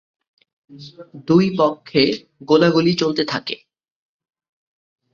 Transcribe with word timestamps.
দুই 1.27 1.45
পক্ষে 1.59 2.01
গোলাগুলি 2.41 2.91
চলতে 2.93 3.23
থাকে। 3.25 3.55